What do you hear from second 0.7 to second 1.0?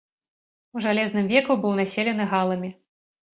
У